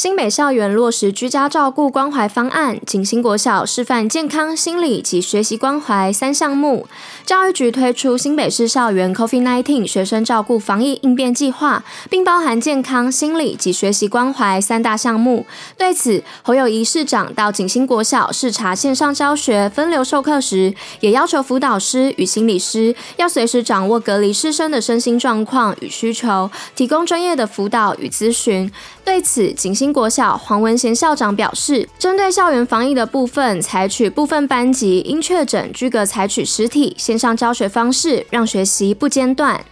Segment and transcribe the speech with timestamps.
[0.00, 6.86] 新北校园落实居家照顾关怀方案，景新国小示范健康、心理及学习关怀三项目。
[7.26, 15.44] 教育局推出新北市校园 COVID-19 学生照顾防疫应变计划，并包含健康、心理及学习关怀三大项目。
[15.76, 28.72] 对此，侯友谊市长到景新国小视察线上教学分流授课时，也要求辅导师与心理师要随时掌握隔离师生的身心状况与需求，提供专业的辅导与咨询。
[29.04, 39.64] 对此，景国小黄文贤校长表示，针对校园防疫的部分，采取部分班级因确诊居隔，采取实体线上教学方式，让学习不间断。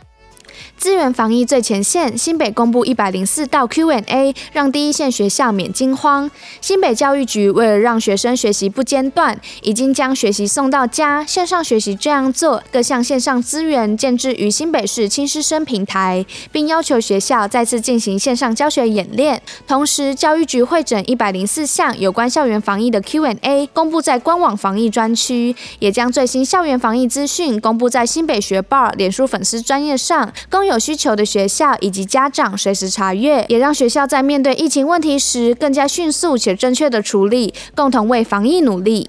[0.78, 6.30] 资源防疫最前线，新北公布一百零四道 Q&A，让第一线学校免惊慌。
[6.60, 19.42] 新北教育局为了让学生学习不间断，已经将学习送到家，线上学习这样做，各项线上资源建置于新北市亲师生平台，并要求学校再次进行线上教学演练。
[19.66, 39.08] 同时，教育局会诊一百零四项有关校园防疫的 Q&A，公布在官网防疫专区，也将最新校园防疫资讯公布在新北学报脸书粉丝专页上，公有需求的学校以及家长随时查阅，也让学校在面对疫情问题时更加迅速且正确的处理，共同为防疫努力。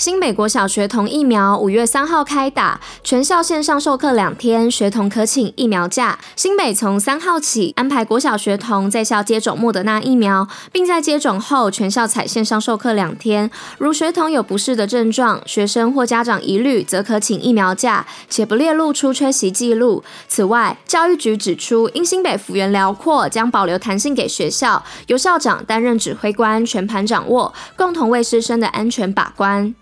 [0.00, 6.18] 新北国小学童疫苗五月三号开打，全校线上授课两天，学童可请疫苗假。
[6.34, 13.50] 新北从三号起安排国小学童在校接种莫德纳疫苗，并在接种后全校采线上授课两天。
[13.76, 20.02] 如学童有不适的症状，学生或家长疑虑，则可请疫苗假，且不列入出缺席记录。
[20.26, 29.74] 此外，教育局指出，因新北幅员辽阔，将保留弹性给学校，由校长担任指挥官，全盘掌握，共同为师生的安全把关。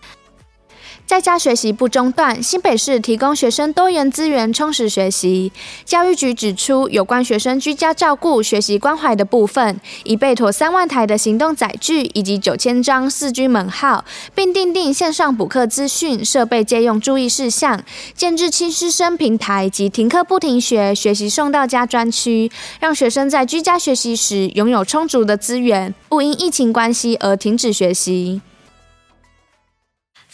[1.08, 5.50] 在家学习不中断，新北市提供学生多元资源充实学习。
[5.82, 14.04] 教育局指出，有关学生居家照顾、学习关怀的部分，已备妥三万台的行动载具以及九千张四 G 门号，
[14.34, 17.82] 并订定线上补课资讯、设备借用注意事项，
[18.14, 28.42] 建置亲师生平台及停课不停学、学习送到家专区，让学生在居家学习时拥有充足的资源，不因疫情关系而停止学习。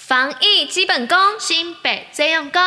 [0.06, 2.60] 防疫基本功，新北最用功。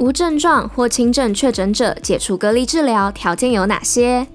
[0.00, 4.26] 无症状或轻症确诊者解除隔离治疗条件有哪些？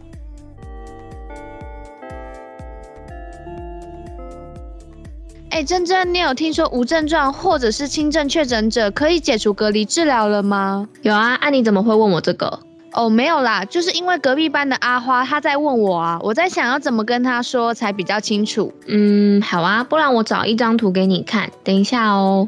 [5.50, 10.88] 哎，珍珍，你有听说无症状或者是轻症确诊者可以解除隔离治疗了吗？
[11.02, 12.62] 有啊，那、啊、你怎么会问我这个？
[12.94, 18.74] 哦，没有啦，就是因为隔壁班的阿花她在问我啊，我在想要怎么跟她说才比较清楚。
[18.88, 22.47] 嗯，好啊，不然我找一张图给你看，等一下哦。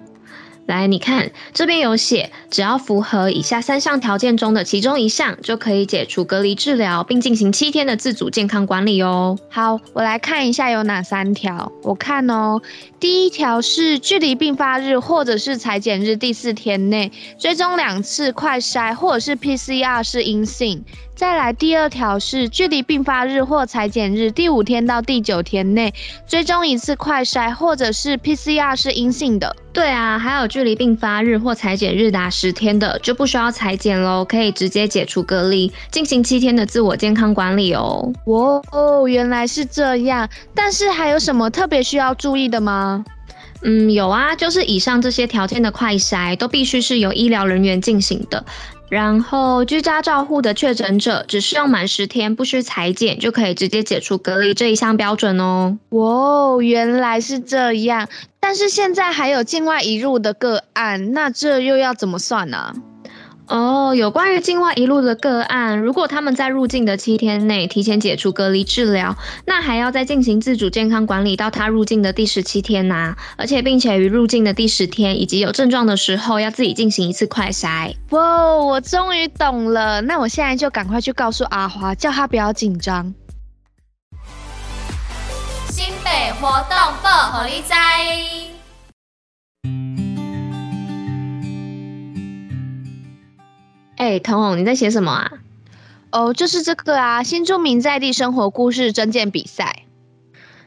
[0.66, 9.38] 来，你看这边有写，只要符合以下三项条件中的其中一项，就可以解除隔离治疗，并进行七天的自主健康管理哦。
[9.50, 11.70] 好，我来看一下有哪三条。
[11.82, 12.62] 我看哦，
[13.04, 20.82] 第一条是距离病发日或者是裁剪日第四天内追踪两次快筛或者是 PCR 是阴性。
[21.14, 25.94] 再来第二条是距离病发日或裁剪日第五天到第九天内
[26.26, 29.56] 追踪一次快筛或者是 PCR 是阴性的。
[29.74, 38.12] 对啊，还有距离病发日或裁剪日达十天的就不需要裁剪喽，可以直接解除隔离，进行七天的自我健康管理哦。
[38.26, 40.30] 哦，原来是这样。
[40.54, 42.93] 但是还有什么特别需要注意的吗？
[43.64, 48.44] 嗯，有啊，就是以上这些条件的快筛都必须是由医疗人员进行的。
[48.90, 55.80] 然后居家照护的确诊者，只需要满十天，不需裁剪就可以直接解除隔离这一项标准哦。
[55.90, 58.08] 哦，原来是这样。
[58.40, 62.74] 但是现在还有境外移入的个案，那这又要怎么算呢？
[63.48, 77.94] 哦，有关于境外一路的个案，如果他们在入境的七天内提前解除隔离治疗，那还要再进行自主健康管理到他入境的第十七天呐、啊，而且并且于入境的第十天以及有症状的时候，要自己进行一次快筛。
[78.12, 83.14] 哇，我终于懂了，那我现在就赶快去告诉阿华，叫他不要紧张。
[85.70, 88.53] 新北活动报虎哩知。
[94.04, 95.32] 哎，彤彤，你在写什么啊？
[96.12, 99.84] 哦，就是这个啊，新住民在地生活故事征件比赛。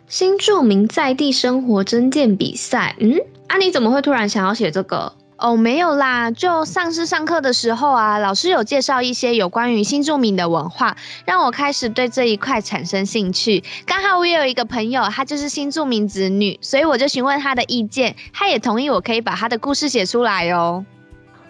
[0.09, 5.13] 新住民在地生活征件比赛，嗯，啊，你怎么会突然想要写这个？
[5.37, 10.97] 哦，没有啦，就上次上课的时候啊，老师有介绍一些有关于新住民的文化，
[11.27, 13.63] 让我开始对这一块产生兴趣。
[13.85, 20.87] 刚好我也有一个朋友，他就是新住民子女，所以我就询问他的意见，他也同意我可以把他的故事写出来哦。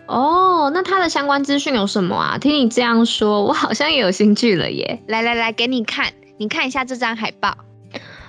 [0.07, 2.39] 哦，那他的相关资讯有什么啊？
[2.39, 5.03] 听你这样说，我好像也有兴趣了耶。
[5.09, 7.57] 来来来，给你看，你看一下这张海报。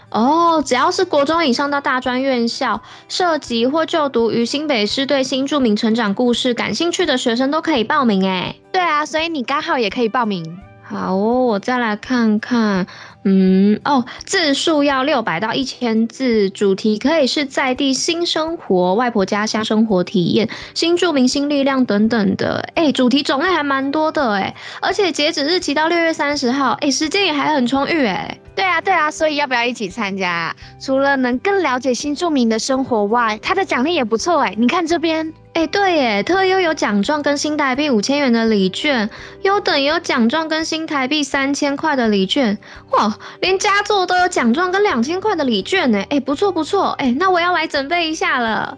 [0.10, 8.56] 哦，只要是国中以上到大专院校，涉及或就读于新北市对新著名成长故事感兴趣的学生都可以报名哎。
[8.72, 10.60] 对啊，所以你刚好也可以报名。
[10.84, 12.88] 好哦，我再来看看。
[13.30, 22.70] 嗯哦，字数要六百到一千字，主题可以是在地新生活、外婆家乡生活体验、新住民新力量等等的。
[22.76, 28.40] 哎，主题种类还蛮多的哎，而且截止日期到六月三十号，哎，时间也还很充裕哎。
[28.56, 30.56] 对啊对啊，所以要不要一起参加？
[30.80, 34.56] 除了能更了解新住民的生活外，它的奖励也不错哎。
[34.58, 35.34] 你看这边。
[35.54, 39.10] 哎，对耶，特优有奖状跟新台币五千元的礼券，
[39.42, 42.56] 优等也有奖状跟新台币三千块的礼券，
[42.92, 48.78] 哇，连佳作都有奖状跟两千块的礼券呢，哎，不错不错，哎，那我要来准备一下了。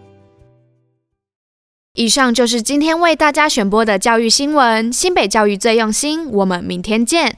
[1.93, 7.37] 以上就是今天为大家选播的教育新闻，新北教育最用心，我们明天见。